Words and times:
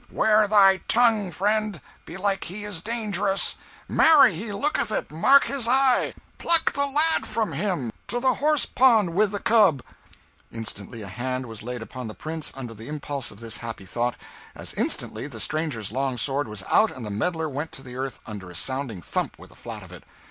"'Ware 0.09 0.47
thy 0.47 0.77
tongue, 0.87 1.29
friend: 1.29 1.79
belike 2.07 2.45
he 2.45 2.65
is 2.65 2.81
dangerous!" 2.81 3.55
"Marry, 3.87 4.33
he 4.33 4.51
looketh 4.51 4.91
it 4.91 5.11
mark 5.11 5.43
his 5.43 5.67
eye!" 5.67 6.15
"Pluck 6.39 6.73
the 6.73 6.87
lad 6.87 7.27
from 7.27 7.51
him 7.51 7.93
to 8.07 8.19
the 8.19 8.33
horse 8.33 8.65
pond 8.65 9.11
wi' 9.13 9.27
the 9.27 9.37
cub!" 9.37 9.83
Instantly 10.51 11.03
a 11.03 11.07
hand 11.07 11.45
was 11.45 11.61
laid 11.61 11.83
upon 11.83 12.07
the 12.07 12.15
Prince, 12.15 12.51
under 12.55 12.73
the 12.73 12.87
impulse 12.87 13.29
of 13.29 13.41
this 13.41 13.57
happy 13.57 13.85
thought; 13.85 14.15
as 14.55 14.73
instantly 14.73 15.27
the 15.27 15.39
stranger's 15.39 15.91
long 15.91 16.17
sword 16.17 16.47
was 16.47 16.63
out 16.63 16.89
and 16.89 17.05
the 17.05 17.11
meddler 17.11 17.47
went 17.47 17.71
to 17.71 17.83
the 17.83 17.95
earth 17.95 18.19
under 18.25 18.49
a 18.49 18.55
sounding 18.55 19.03
thump 19.03 19.37
with 19.37 19.51
the 19.51 19.55
flat 19.55 19.83
of 19.83 19.91
it. 19.91 20.03